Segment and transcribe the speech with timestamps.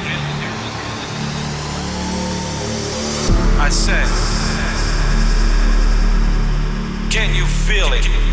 [0.00, 0.36] it?
[3.58, 4.06] I said,
[7.10, 8.25] can you feel it?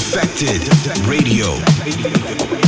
[0.00, 2.59] Defected Radio.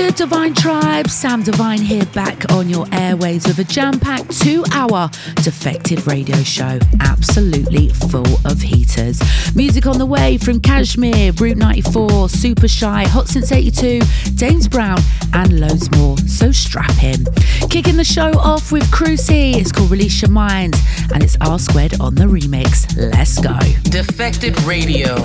[0.00, 1.10] Good, Divine Tribe?
[1.10, 5.10] Sam Divine here, back on your airways with a jam packed two hour
[5.42, 6.78] defected radio show.
[7.00, 9.20] Absolutely full of heaters.
[9.54, 14.00] Music on the way from Cajmere, Route 94, Supershy, Hot Since 82,
[14.36, 14.98] Dames Brown,
[15.34, 16.16] and loads more.
[16.16, 17.26] So strap in.
[17.68, 19.56] Kicking the show off with Crusy.
[19.56, 20.76] It's called Release Your Mind,
[21.12, 22.96] and it's Rsquared on the remix.
[22.96, 23.58] Let's go.
[23.90, 25.16] Defected Radio.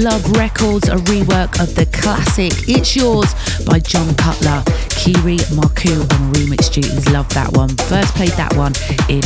[0.00, 3.34] Love Records, a rework of the classic It's Yours
[3.66, 4.62] by Jon Cutler.
[4.96, 7.06] Kyri Markou on remix duties.
[7.10, 7.68] Love that one.
[7.68, 8.72] First played that one
[9.10, 9.20] in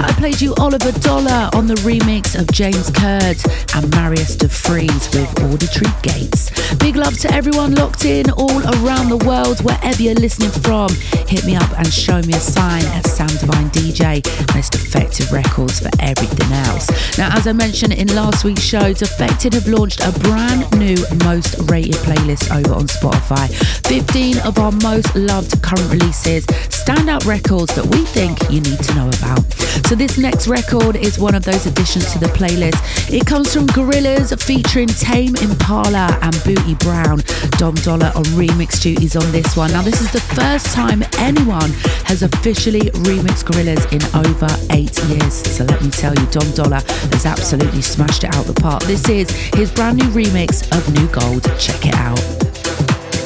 [0.00, 3.36] that, I played you Oliver Dollar on the remix of James Curd
[3.74, 6.50] and Marius de Vries with Auditory Gates.
[6.76, 10.88] Big love to everyone locked in all around the world, wherever you're listening from.
[11.26, 14.22] Hit me up and show me a sign at Sam Divine DJ.
[14.54, 16.88] Most effective Records for everything else.
[17.18, 21.58] Now, as I mentioned in last week's show, Defected have launched a brand new most
[21.70, 23.48] rated playlist over on Spotify.
[23.86, 28.94] 15 of our most loved current releases, standout records that we think you need to
[28.94, 29.44] know about.
[29.88, 32.76] So, this next record is one of those additions to the playlist.
[33.10, 37.22] It comes from Gorillaz featuring Tame Impala and Bootie Brown.
[37.52, 39.72] Dom Dolla on remix duties on this one.
[39.72, 41.70] Now, this is the first time anyone
[42.04, 45.32] has officially remixed Gorillaz in over eight years.
[45.32, 48.82] So, let me tell you, Dom Dolla has absolutely smashed it out the park.
[48.82, 51.44] This is his brand new remix of New Gold.
[51.58, 52.20] Check it out.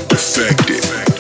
[0.09, 1.12] Defected.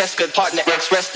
[0.00, 0.06] Yo.
[0.06, 1.14] Francesca, partner, ex-Rest,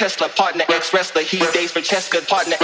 [0.00, 1.20] Tesla, partner ex wrestler.
[1.20, 2.56] He days Francesca, partner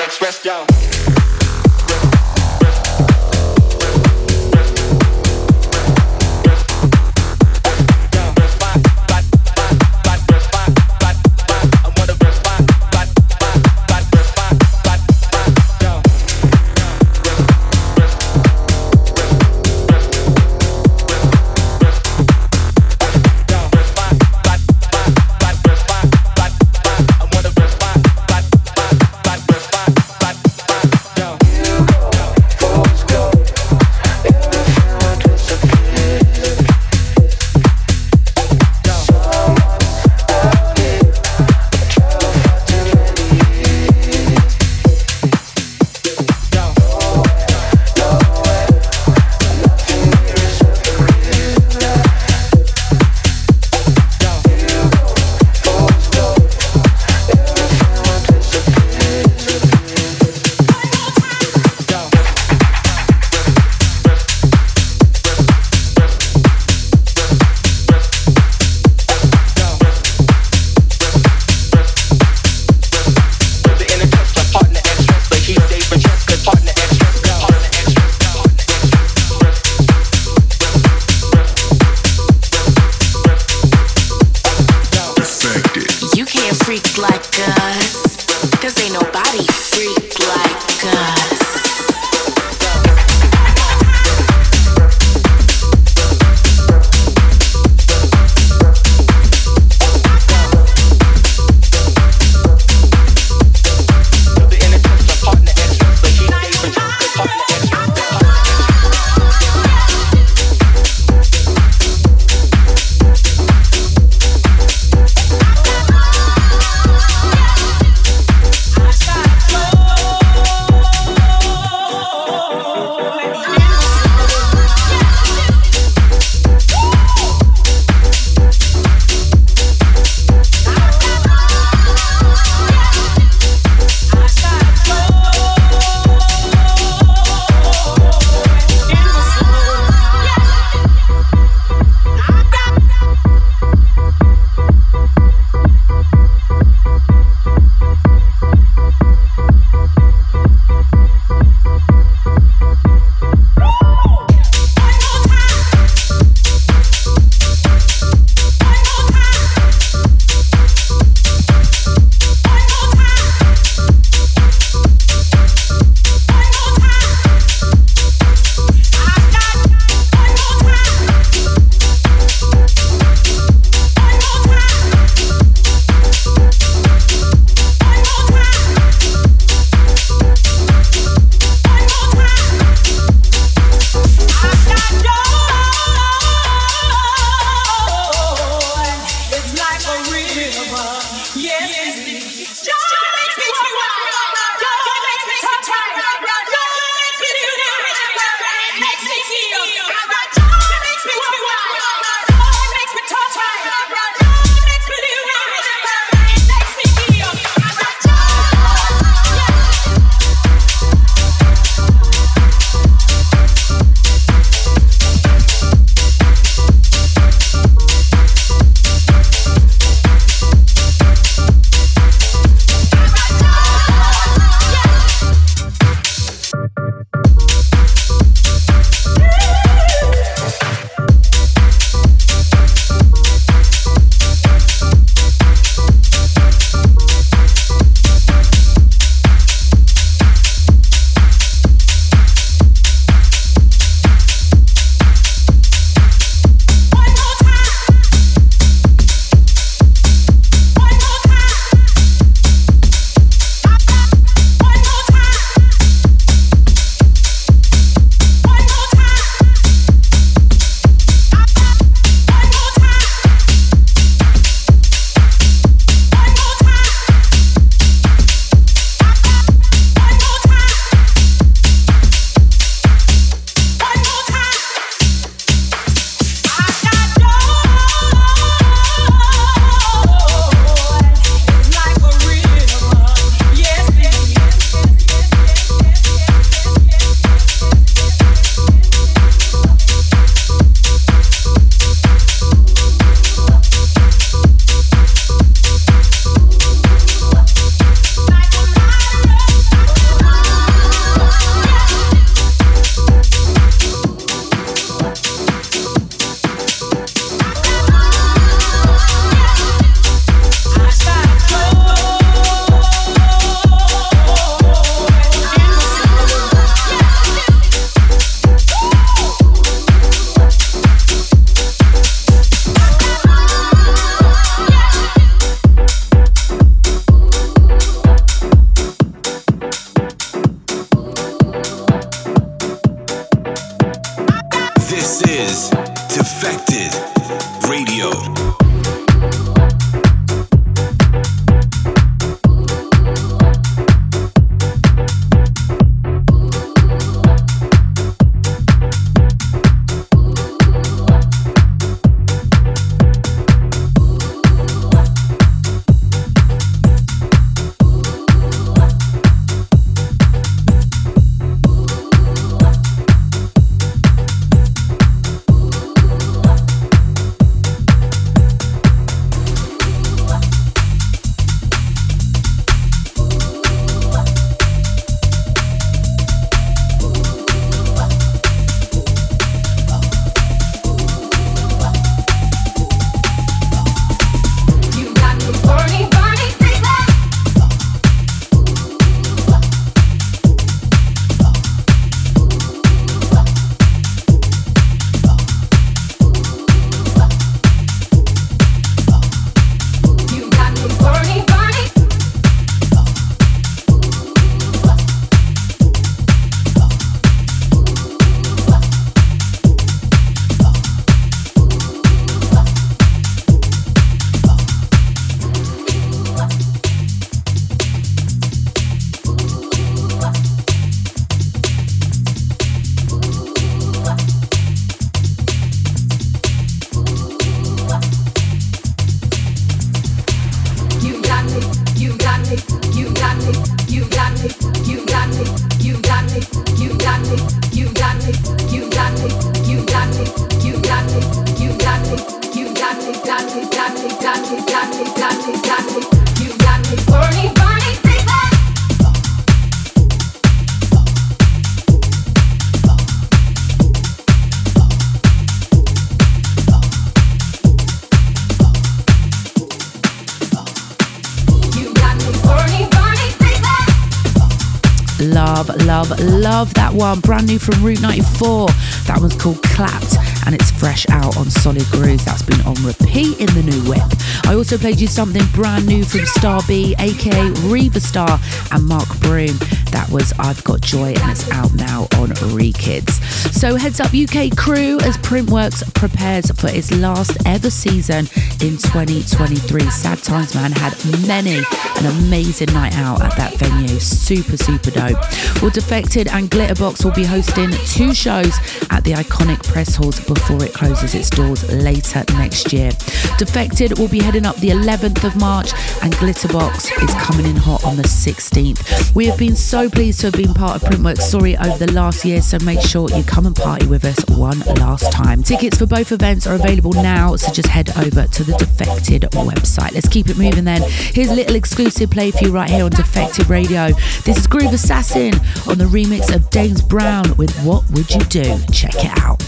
[466.46, 468.68] ex that one, brand new from Route 94.
[469.06, 472.24] That one's called Clapped and it's fresh out on Solid Grooves.
[472.24, 474.02] That's been on repeat in the new whip.
[474.46, 478.38] I also played you something brand new from Star B, aka Riva Starr,
[478.72, 479.56] and Mark Broom.
[479.90, 483.22] That was I've Got Joy and it's out now on Rekids.
[483.52, 488.26] So heads up UK crew as Printworks prepares for its last ever season
[488.61, 489.90] in 2023.
[489.90, 490.94] Sad Times Man had
[491.26, 491.56] many
[491.98, 493.98] an amazing night out at that venue.
[493.98, 495.18] Super, super dope.
[495.61, 498.54] Well, Defected and Glitterbox will be hosting two shows
[498.90, 502.90] at the iconic press halls before it closes its doors later next year.
[503.38, 505.72] Defected will be heading up the 11th of March
[506.03, 509.14] and Glitterbox is coming in hot on the 16th.
[509.14, 512.25] We have been so pleased to have been part of Printworks Story over the last
[512.25, 515.42] year, so make sure you come and party with us one last time.
[515.42, 519.92] Tickets for both events are available now, so just head over to the Defected website.
[519.94, 520.83] Let's keep it moving then.
[520.87, 523.88] Here's a little exclusive play for you right here on Defected Radio.
[524.25, 525.35] This is Groove Assassin
[525.68, 528.59] on the remix of Dames Brown with What Would You Do?
[528.72, 529.42] Check it out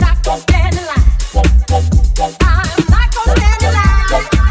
[0.00, 0.42] not gonna.
[2.40, 4.45] I'm not gonna.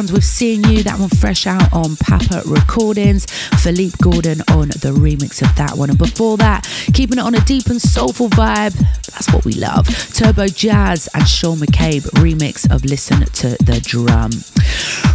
[0.00, 3.26] Background with Seeing You, that one fresh out on Papa Recordings.
[3.60, 5.90] Felipe Gordon on the remix of that one.
[5.90, 8.72] And before that, keeping it on a deep and soulful vibe,
[9.12, 9.86] that's what we love.
[9.86, 14.30] Turbojazz and Sean McCabe remix of Listen to the Drum.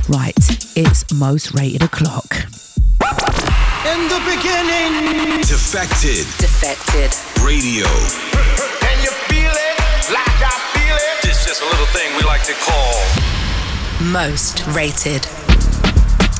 [0.07, 0.37] Right,
[0.77, 2.35] it's most rated o'clock.
[3.89, 7.09] In the beginning, Defected Defected.
[7.41, 7.89] Radio.
[8.85, 9.73] Can you feel it?
[10.13, 11.29] Like I feel it?
[11.29, 13.24] It's just a little thing we like to call
[14.03, 15.25] Most rated.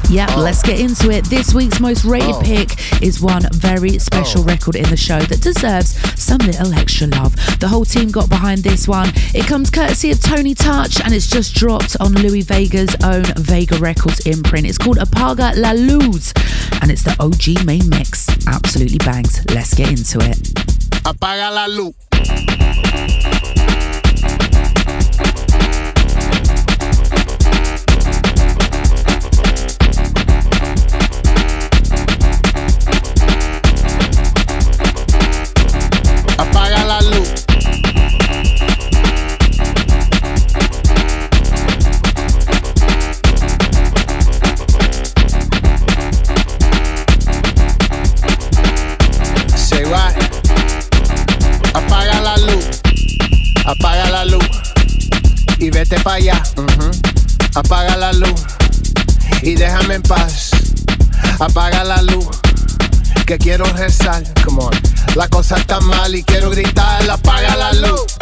[0.10, 0.42] Yeah, oh.
[0.42, 1.26] let's get into it.
[1.26, 2.42] This week's most rated oh.
[2.42, 4.46] pick is one very special oh.
[4.46, 7.34] record in the show that deserves some little extra love.
[7.60, 9.10] The whole team got behind this one.
[9.34, 13.78] It comes courtesy of Tony Touch and it's just dropped on Louie Vega's own Vega
[13.78, 14.68] Records imprint.
[14.68, 16.34] It's called Apaga la Luz
[16.82, 18.28] and it's the OG main mix.
[18.48, 19.44] Absolutely bangs.
[19.54, 20.38] Let's get into it.
[21.06, 23.35] apaga la luz.
[59.96, 60.52] En paz.
[61.40, 62.28] Apaga la luz.
[63.26, 64.24] Que quiero rezar.
[64.44, 64.72] Come on.
[65.16, 67.10] La cosa está mal y quiero gritar.
[67.10, 68.15] Apaga la luz.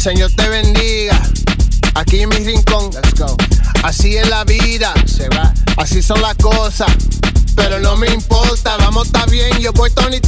[0.00, 1.20] Señor te bendiga.
[1.94, 2.90] Aquí en mi rincón.
[2.94, 3.36] Let's go.
[3.82, 4.94] Así es la vida.
[5.04, 5.52] Se va.
[5.76, 6.90] Así son las cosas.
[7.54, 8.78] Pero no me importa.
[8.78, 9.58] Vamos, está bien.
[9.58, 10.18] Yo voy Tony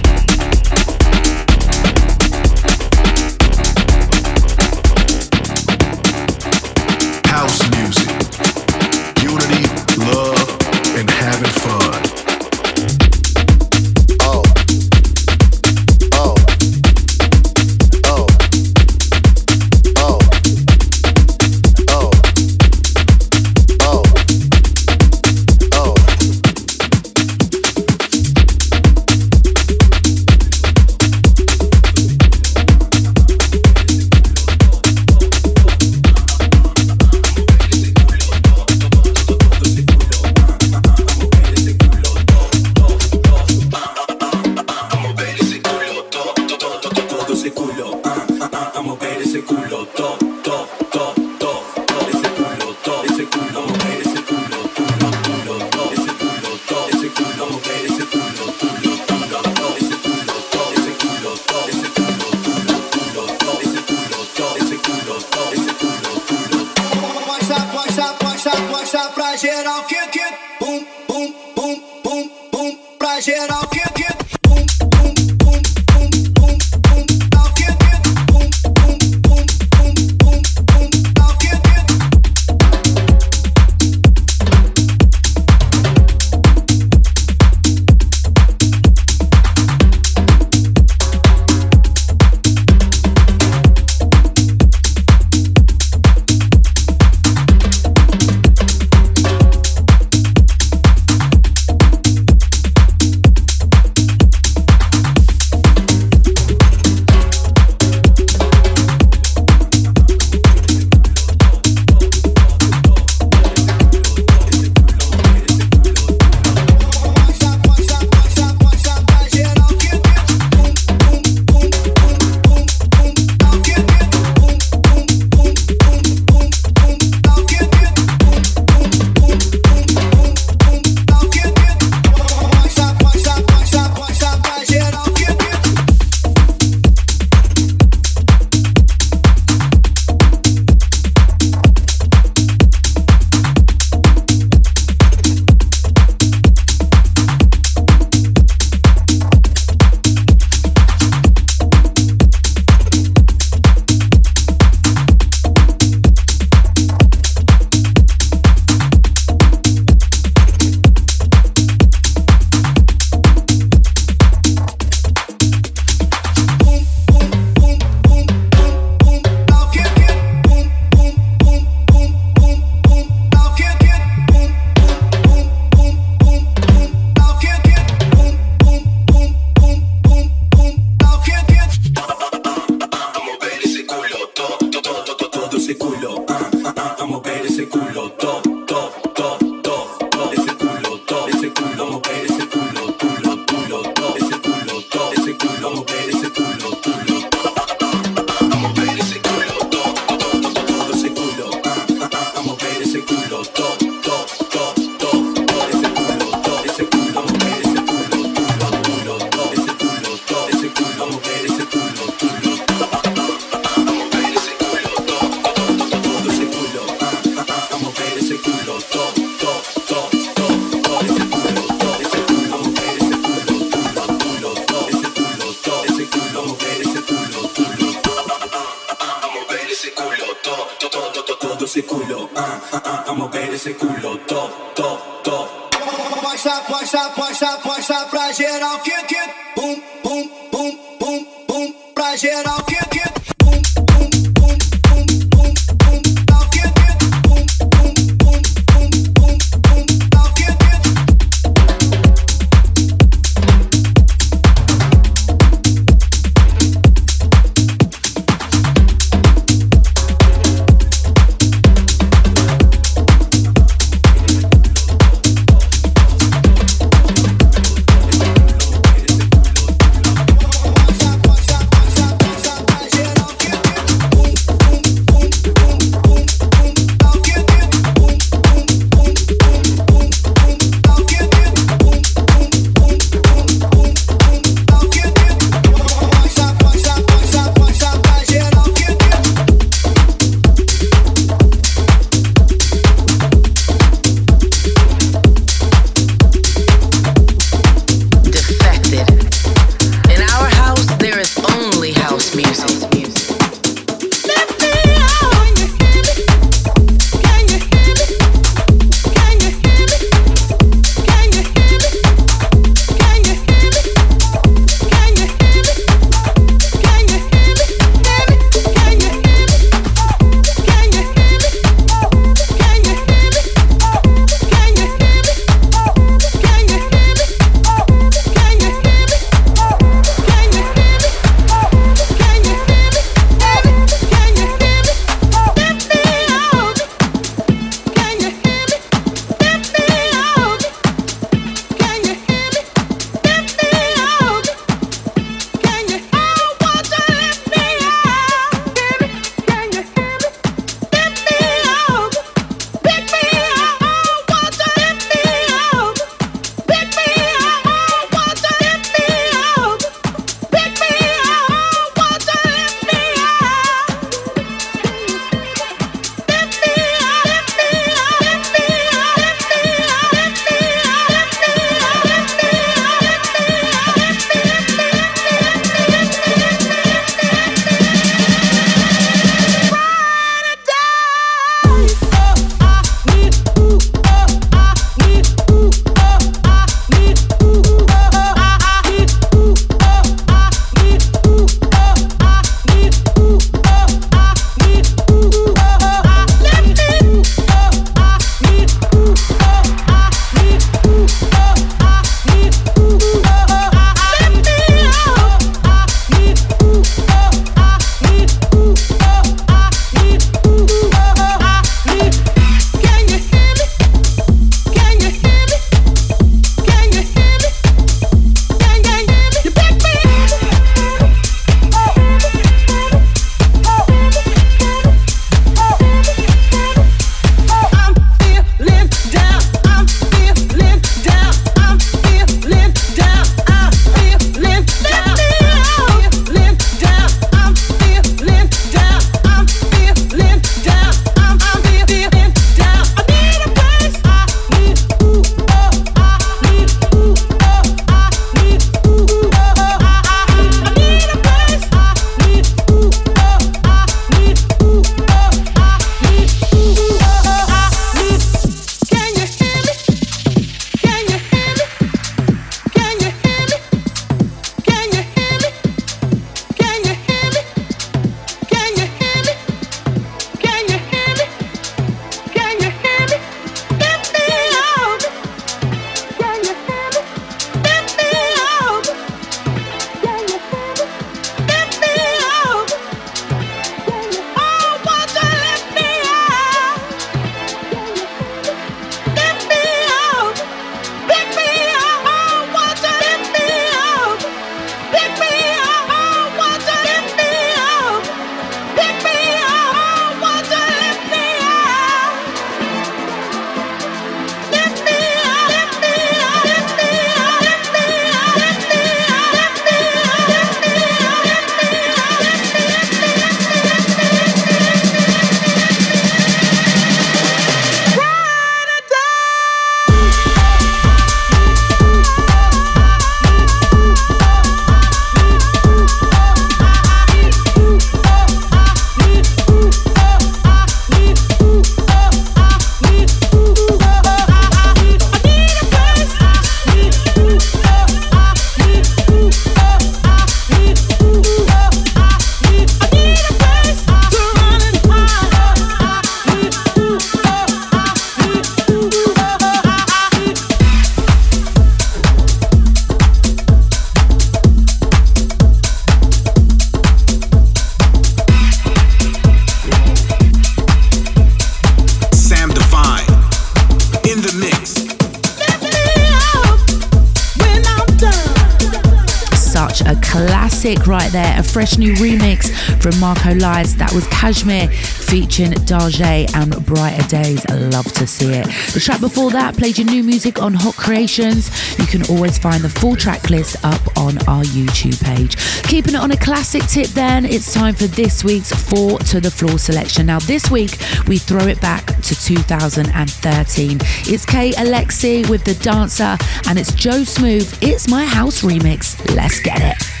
[571.51, 572.49] fresh new remix
[572.81, 573.75] from Marco Lys.
[573.75, 577.45] That was Cajmere featuring Dajae and Brighter Days.
[577.49, 578.45] Love to see it.
[578.73, 581.49] The track before that played your new music on Hot Creations.
[581.77, 585.35] You can always find the full track list up on our YouTube page.
[585.63, 589.31] Keeping it on a classic tip, then it's time for this week's Four to the
[589.31, 590.05] Floor selection.
[590.05, 590.77] Now, this week
[591.07, 593.77] we throw it back to 2013.
[593.81, 597.57] It's K Alexi with The Dancer, and it's Joe Smooth.
[597.61, 598.97] It's my house remix.
[599.13, 600.00] Let's get it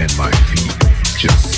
[0.00, 0.74] and my feet.
[1.18, 1.51] Just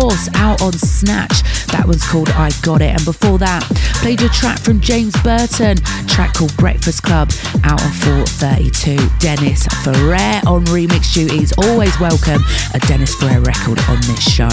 [0.00, 1.42] Course out on Snatch.
[1.72, 2.94] That one's called I Got It.
[2.94, 3.66] And before that,
[3.98, 5.76] played a track from James Burton,
[6.06, 7.30] track called Breakfast Club
[7.64, 8.96] out on 432.
[9.18, 11.52] Dennis Ferrer on remix duties.
[11.58, 12.42] Always welcome
[12.74, 14.48] a Dennis Ferrer record on this show.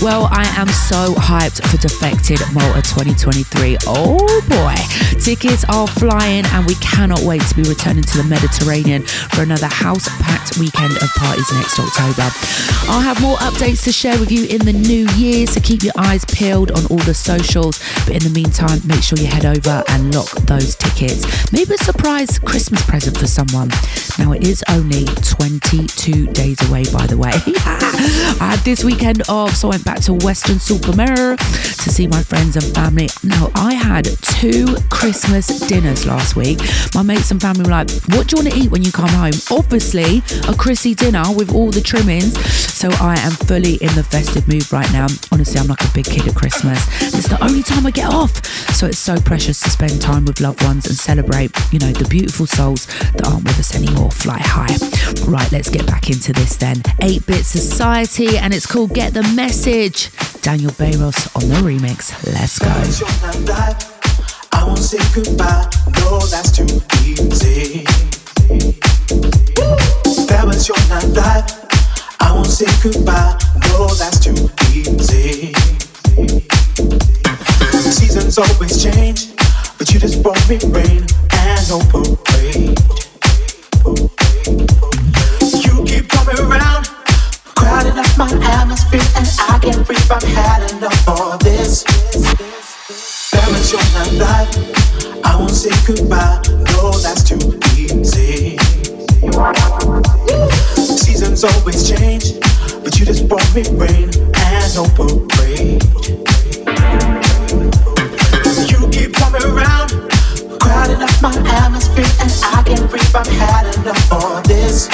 [0.00, 3.78] Well, I am so hyped for Defected Malta 2023.
[3.86, 4.16] Oh
[4.48, 4.74] boy.
[5.20, 9.66] Tickets are flying and we cannot wait to be returning to the Mediterranean for another
[9.66, 12.28] house packed weekend of parties next October.
[12.88, 15.94] I'll have more updates to share with you in the new year, so keep your
[15.96, 17.82] eyes peeled on all the socials.
[18.06, 21.52] But in the meantime, make sure you head over and lock those tickets.
[21.52, 23.70] Maybe a surprise Christmas present for someone.
[24.18, 27.32] Now, it is only 22 days away, by the way.
[28.40, 32.56] I had this weekend off, so I went back to Weston-super-Mare to see my friends
[32.56, 33.08] and family.
[33.22, 36.58] Now, I had two Christmas dinners last week.
[36.94, 39.08] My mates and family were like, What do you want to eat when you come
[39.08, 39.34] home?
[39.50, 42.38] Obviously, a Chrissy dinner with all the trimmings.
[42.72, 45.06] So I am fully in the festive mood right now.
[45.32, 46.86] Honestly, I'm like a big kid at Christmas.
[47.14, 48.44] It's the only time I get off.
[48.76, 52.06] So it's so precious to spend time with loved ones and celebrate, you know, the
[52.10, 52.84] beautiful souls
[53.14, 54.10] that aren't with us anymore.
[54.10, 54.76] Fly high.
[55.26, 56.82] Right, let's get back into this then.
[57.00, 60.10] 8 Bit Society, and it's called Get the Message.
[60.42, 62.12] Daniel Barross on the remix.
[62.26, 62.68] Let's go.
[64.52, 65.70] I won't say goodbye.
[66.00, 66.66] No, that's too
[67.00, 67.84] easy.
[70.28, 71.64] That was your nightlife.
[72.20, 73.38] I won't say goodbye.
[73.68, 75.54] No, that's too easy.
[77.90, 79.36] Seasons always change,
[79.78, 82.78] but you just brought me rain and no parade.
[85.64, 86.88] You keep coming around,
[87.54, 90.10] crowding up my atmosphere, and I can't breathe.
[90.10, 91.84] I've had enough of this.
[93.48, 95.22] Was your nightlife.
[95.24, 96.42] I won't say goodbye.
[96.72, 97.38] No, that's too
[97.76, 98.58] easy.
[100.98, 102.40] Seasons always change,
[102.82, 105.82] but you just brought me rain and no parade.
[109.36, 109.90] Around,
[110.60, 113.14] crowding up my atmosphere, and I can't breathe.
[113.14, 114.88] I've had enough of this.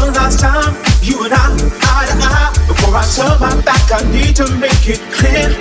[0.00, 2.52] One last time, you and I, eye to eye.
[2.66, 5.54] Before I turn my back, I need to make it clear.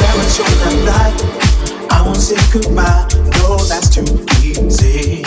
[0.00, 0.50] That was your
[0.84, 1.14] life.
[1.92, 3.06] I won't say goodbye.
[3.38, 5.22] No, that's too easy.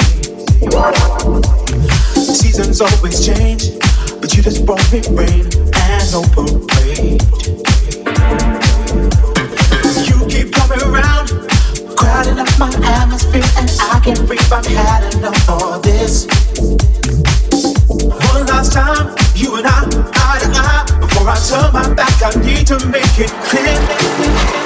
[2.20, 3.80] Seasons always change,
[4.20, 7.24] but you just brought me rain and no parade.
[10.74, 11.30] Around,
[11.96, 14.52] crowding up my atmosphere, and I can't breathe.
[14.52, 16.26] I've had enough of this.
[18.02, 19.86] One last time, you and I,
[20.16, 21.00] eye to eye.
[21.00, 24.63] Before I turn my back, I need to make it clear.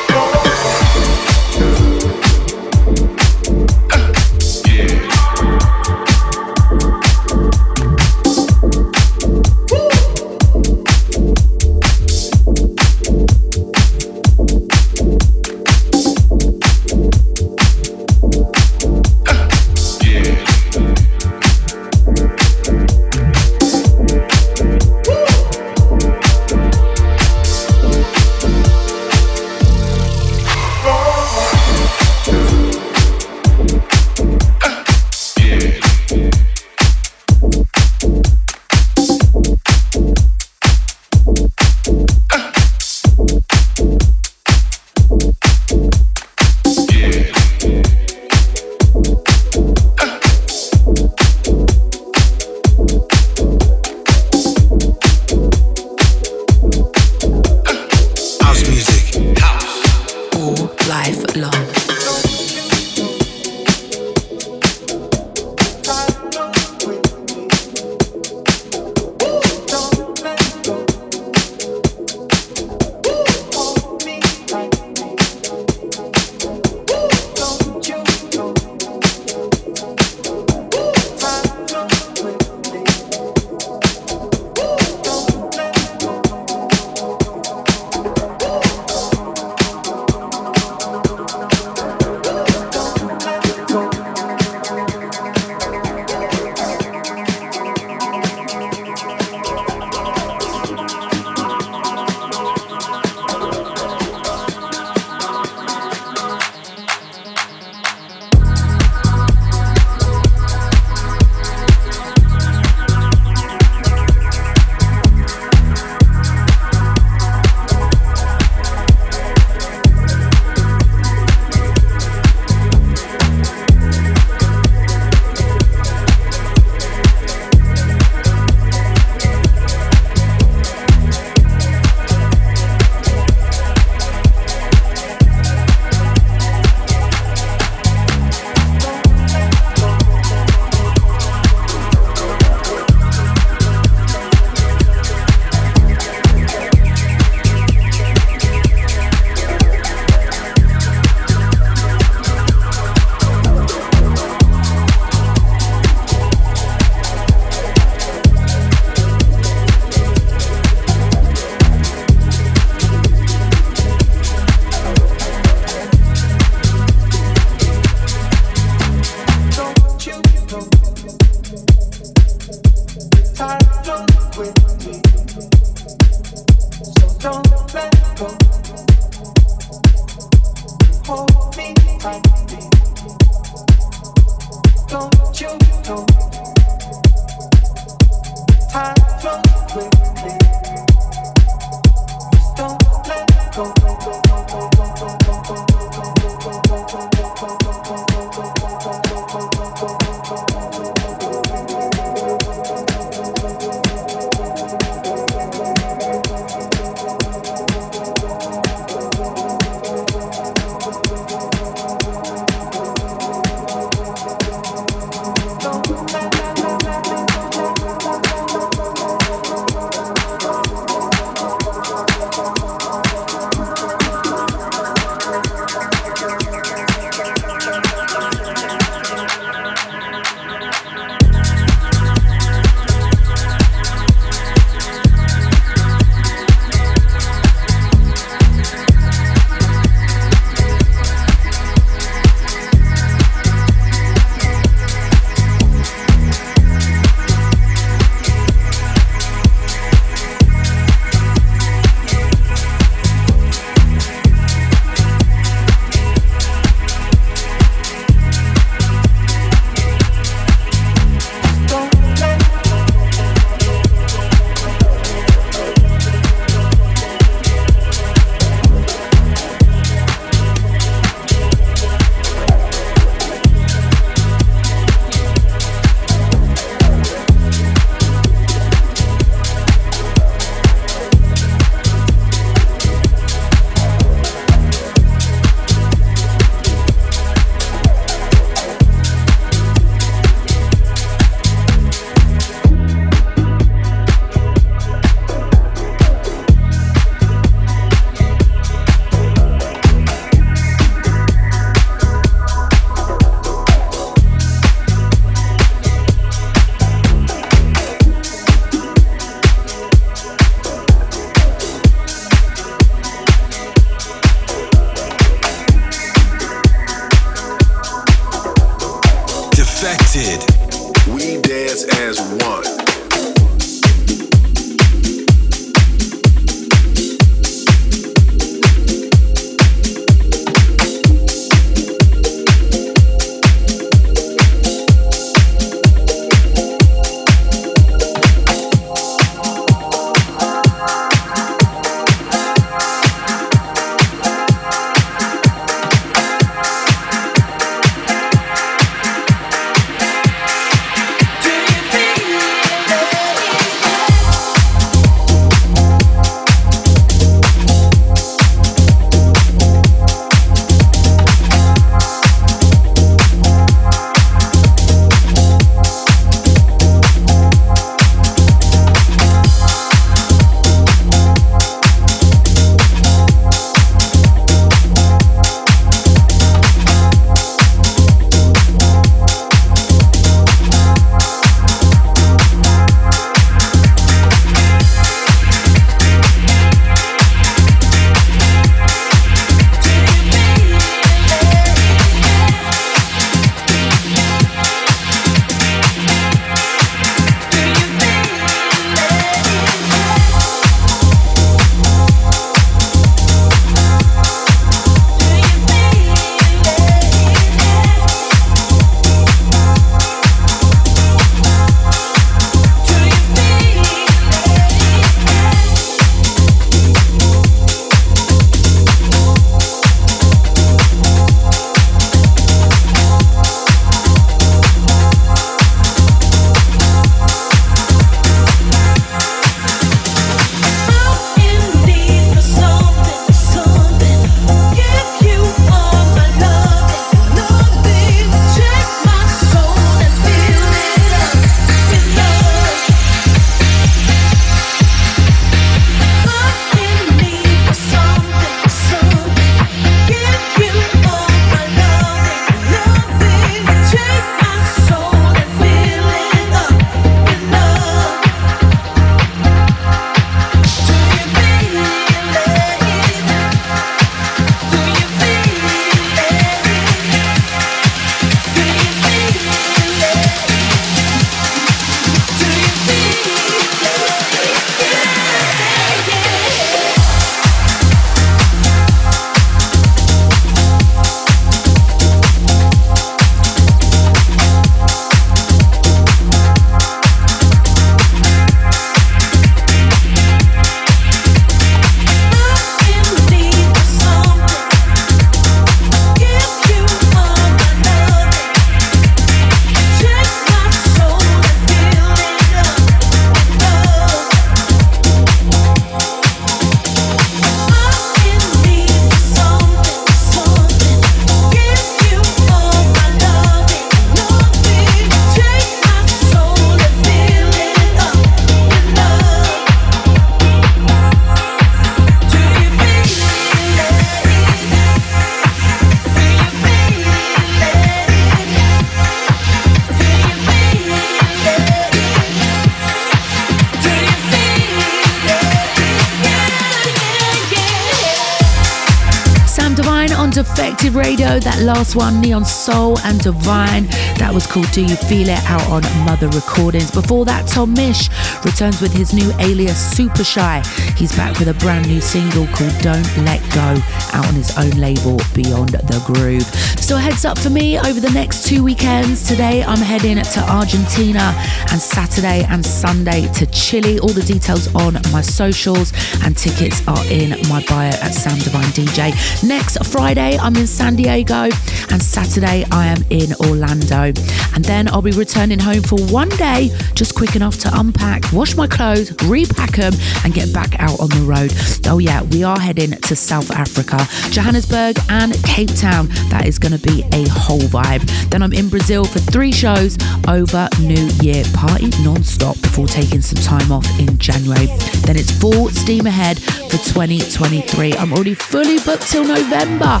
[540.56, 543.86] say Radio, that last one, Nhan Solo and Divine.
[544.18, 546.90] That was called Do You Feel It out on Mother Recordings.
[546.90, 548.10] Before that, Tom Misch
[548.44, 550.66] returns with his new alias Supershy.
[550.96, 553.78] He's back with a brand new single called Don't Let Go
[554.12, 556.46] out on his own label Beyond the Groove.
[556.82, 559.26] So, heads up for me over the next two weekends.
[559.26, 561.32] Today, I'm heading to Argentina
[561.70, 564.00] and Saturday and Sunday to Chile.
[564.00, 565.92] All the details on my socials
[566.24, 569.12] and tickets are in my bio at Sam Divine DJ.
[569.46, 571.50] Next Friday, I'm in San Diego
[571.90, 574.12] and Saturday, I am in Orlando.
[574.54, 578.56] And then I'll be returning home for one day, just quick enough to unpack, wash
[578.56, 579.92] my clothes, repack them,
[580.24, 581.52] and get back out on the road.
[581.86, 583.98] Oh, yeah, we are heading to South Africa,
[584.30, 586.08] Johannesburg, and Cape Town.
[586.30, 588.02] That is going to be a whole vibe.
[588.30, 591.44] Then I'm in Brazil for three shows over New Year.
[591.52, 594.66] Party non stop before taking some time off in January.
[595.04, 597.92] Then it's full steam ahead for 2023.
[597.94, 600.00] I'm already fully booked till November.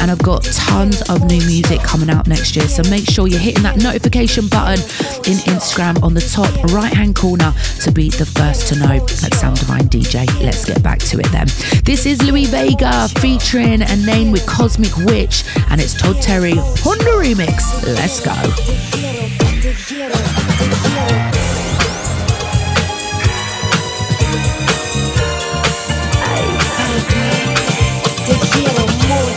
[0.00, 2.68] And I've got tons of new music coming out next year.
[2.68, 4.80] So make sure you're hitting that notification button
[5.30, 7.52] in Instagram on the top right hand corner
[7.82, 10.26] to be the first to know at Sam Divine DJ.
[10.42, 11.46] Let's get back to it then.
[11.84, 17.84] This is Louie Vega featuring Anané with Cosmic Witch, and it's Todd Terry Honda Remix.
[17.84, 18.34] Let's go.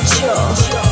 [0.10, 0.89] Show.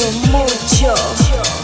[0.00, 1.57] 我木见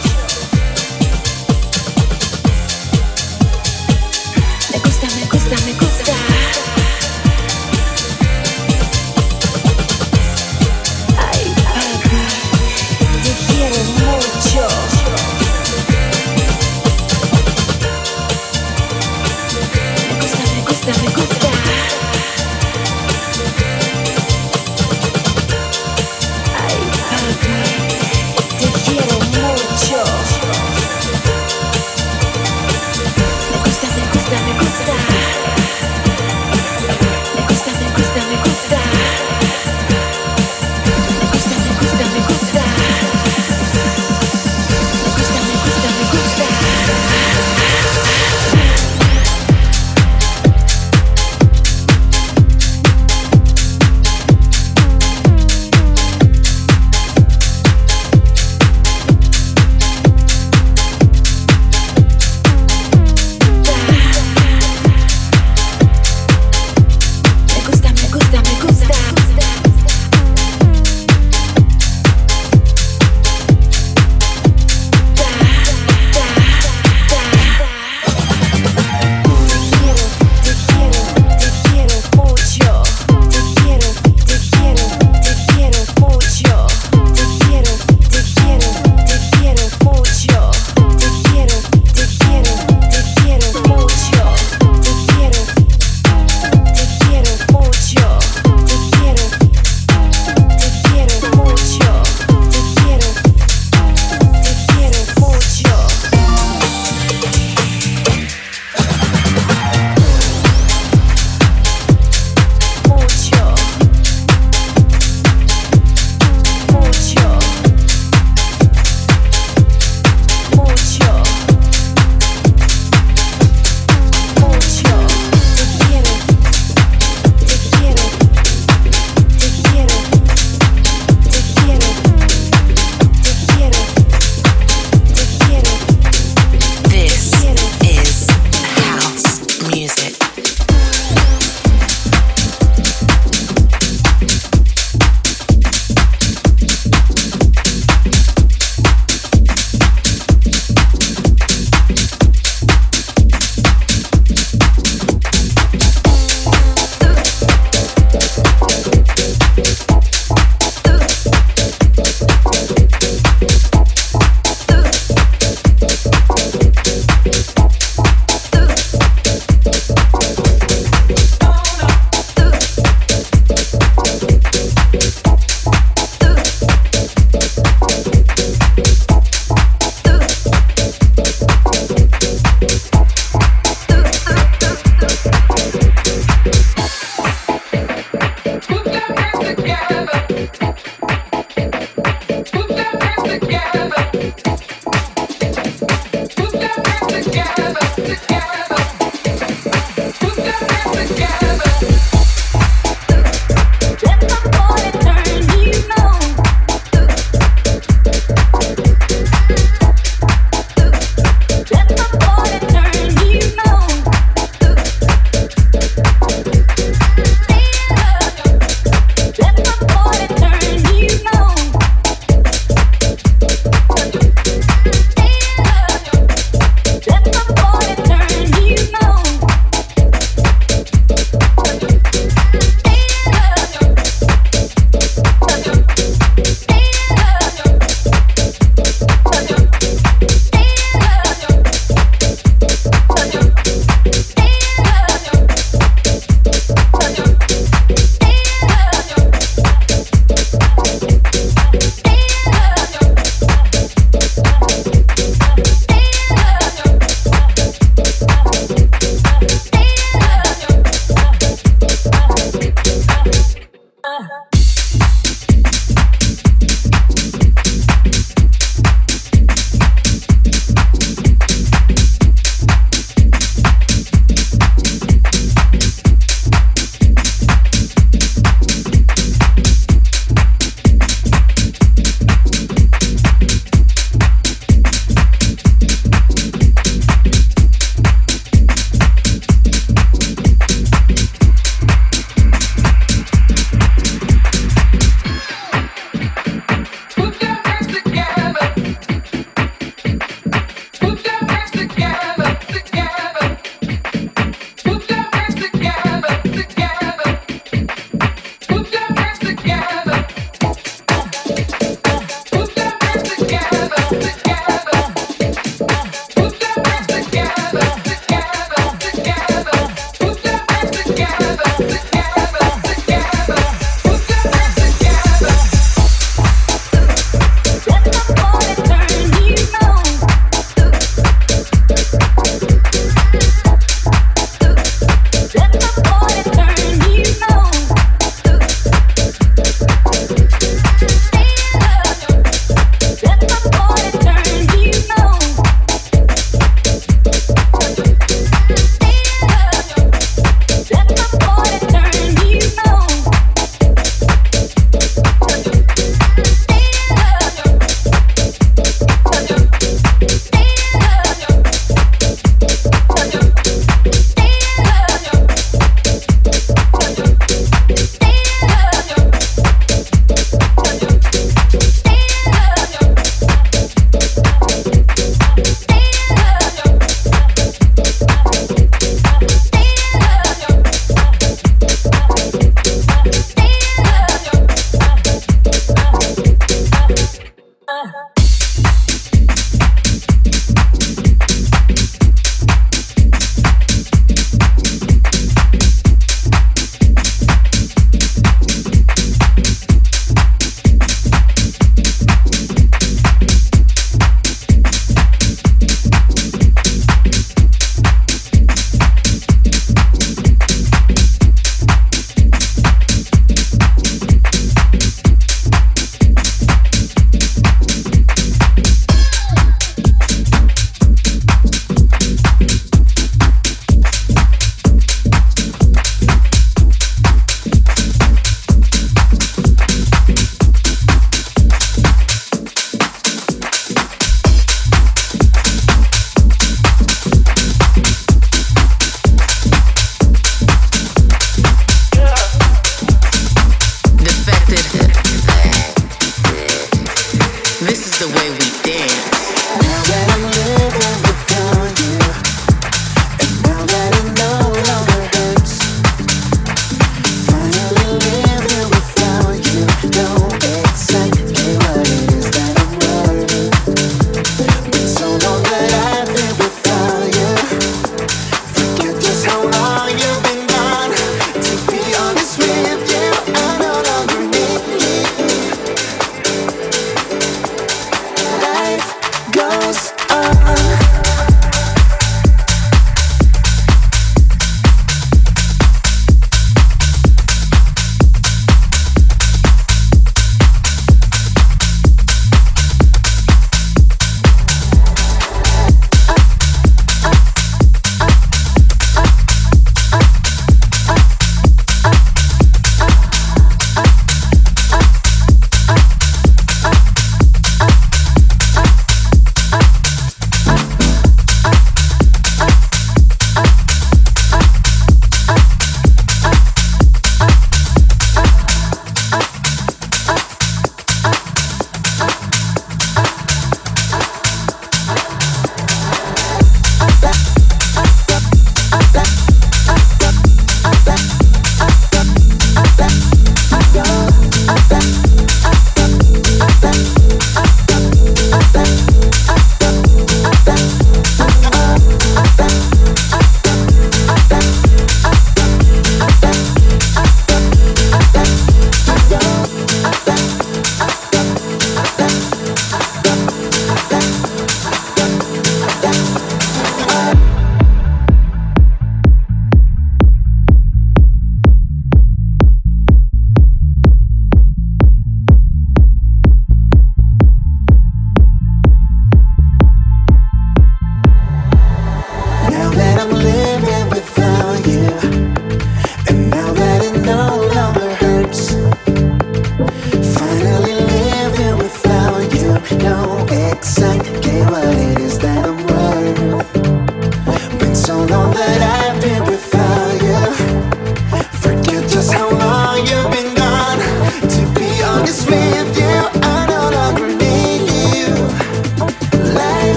[448.27, 449.34] the way we dance.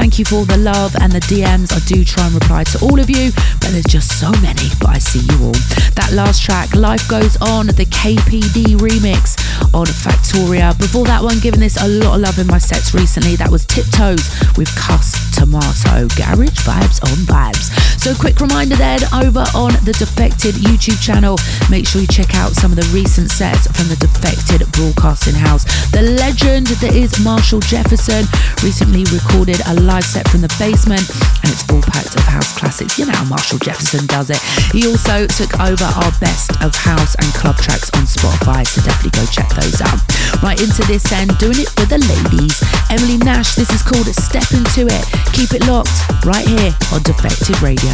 [0.00, 1.76] Thank you for all the love and the DMs.
[1.76, 4.88] I do try and reply to all of you, but there's just so many, but
[4.88, 5.58] I see you all.
[5.92, 9.36] That last track, Life Goes On, the KPD remix
[9.74, 10.72] on Factoria.
[10.78, 13.36] Before that one, giving this a lot of love in my sets recently.
[13.36, 14.24] That was Tiptoes
[14.56, 16.08] with Cuss Tomato.
[16.16, 17.68] Garage vibes on vibes.
[18.00, 21.36] So, quick reminder then over on the Defected YouTube channel,
[21.68, 25.68] make sure you check out some of the recent sets from the Defected Broadcasting House.
[25.92, 28.24] The legend that is Marshall Jefferson
[28.64, 31.04] recently recorded a live set from the basement
[31.44, 32.96] and it's full packed of house classics.
[32.96, 34.40] You know how Marshall Jefferson does it.
[34.72, 39.12] He also took over our best of house and club tracks on Spotify, so definitely
[39.12, 40.00] go check those out.
[40.40, 42.56] Right into this end, doing it for the ladies.
[42.88, 45.04] Emily Nash, this is called Step Into It.
[45.36, 45.92] Keep it locked
[46.24, 47.89] right here on Defected Radio.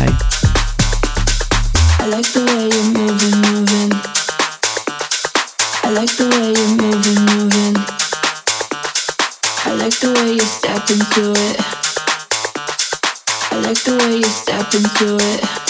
[1.98, 3.92] I like the way you're moving, moving.
[5.82, 7.20] I like the way you're moving.
[7.24, 7.76] Moving.
[9.64, 11.56] I like the way you're moving, moving.
[13.50, 15.65] I like the way you step into it.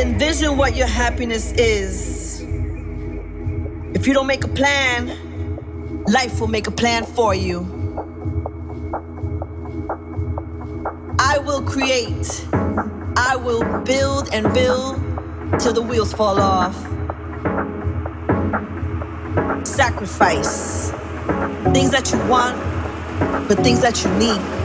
[0.00, 2.40] Envision what your happiness is.
[3.92, 5.08] If you don't make a plan,
[6.06, 7.60] life will make a plan for you.
[11.18, 12.46] I will create.
[13.14, 14.96] I will build and build
[15.60, 16.76] till the wheels fall off.
[19.66, 20.92] Sacrifice
[21.74, 22.56] things that you want,
[23.48, 24.59] but things that you need.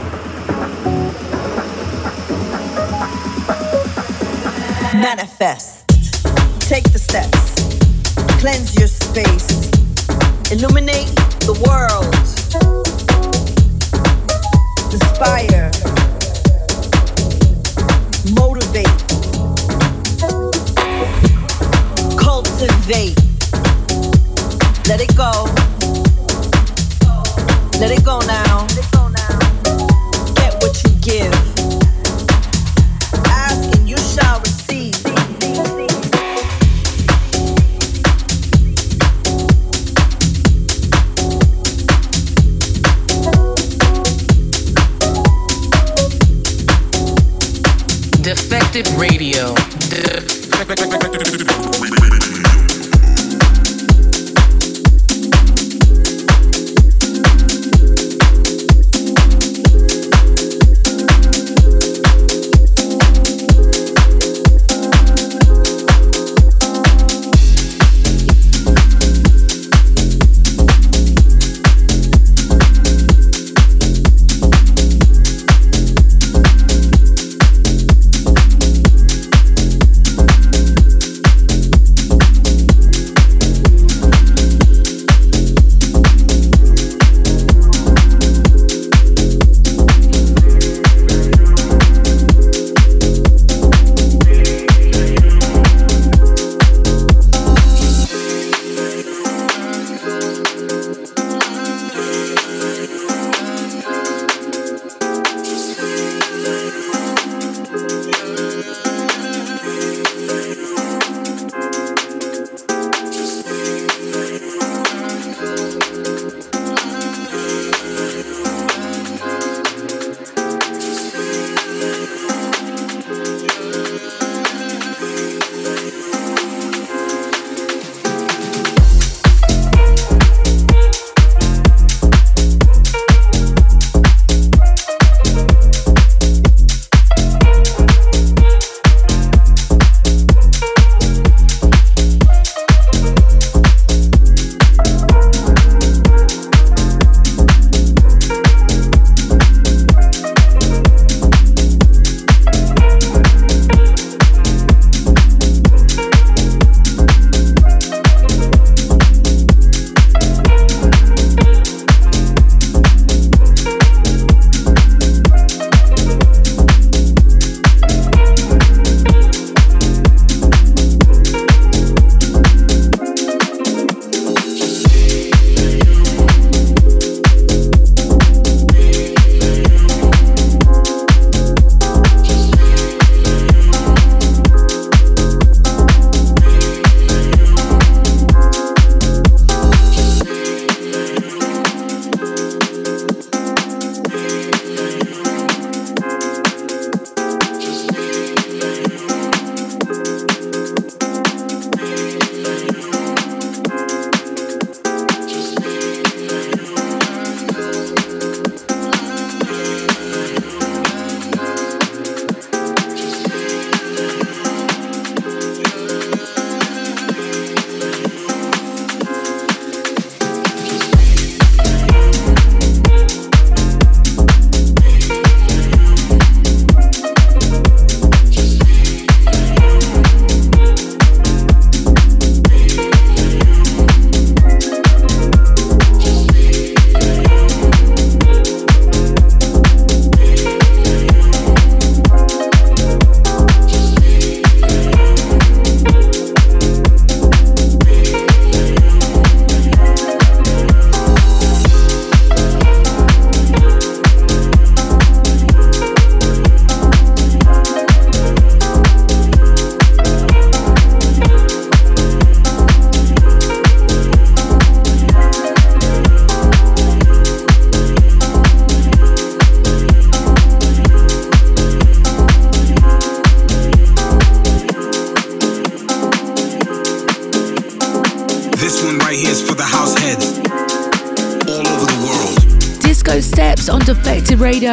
[5.00, 5.86] Manifest.
[6.60, 7.54] Take the steps.
[8.40, 9.70] Cleanse your space.
[10.50, 11.14] Illuminate
[11.44, 12.14] the world.
[14.90, 15.70] Inspire.
[18.34, 18.86] Motivate.
[22.18, 23.16] Cultivate.
[24.88, 25.44] Let it go.
[27.78, 28.66] Let it go now.
[30.36, 31.45] Get what you give.
[48.84, 49.54] Radio.
[49.88, 51.05] This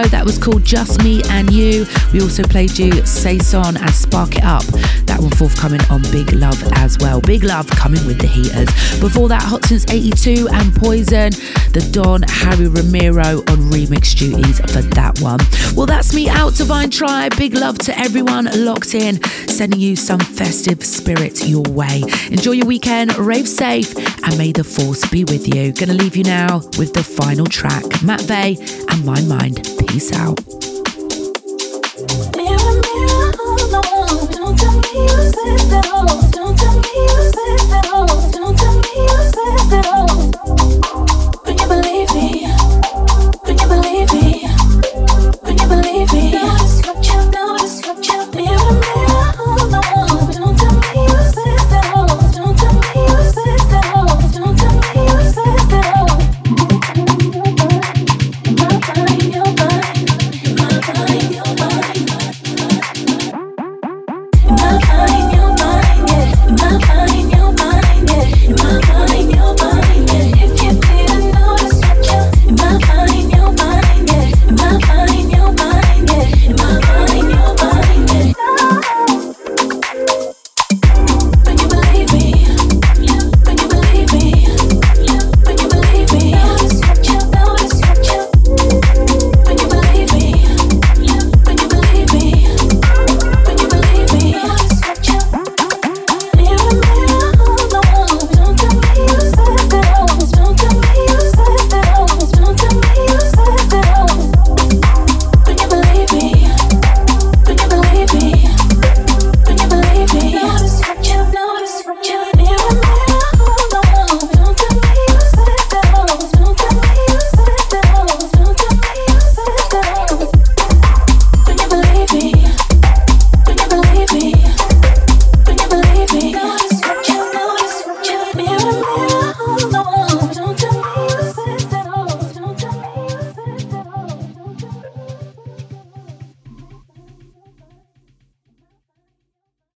[0.01, 1.85] That was called Just Me and You.
[2.11, 4.63] We also played you Saison and Spark It Up.
[5.05, 7.21] That one forthcoming on Big Love as well.
[7.21, 8.69] Big Love coming with the heaters.
[8.99, 11.29] Before that, Hot Since 82 and Poison.
[11.73, 15.39] The Don Harry Romero on remix duties for that one.
[15.75, 17.37] Well, that's me out, Divine Tribe.
[17.37, 22.03] Big love to everyone locked in, sending you some festive spirit your way.
[22.31, 25.71] Enjoy your weekend, rave safe, and may the force be with you.
[25.71, 27.83] Gonna leave you now with the final track.
[28.01, 28.57] Matt Vey
[28.89, 29.72] and My Mind.
[29.93, 30.52] Peace out.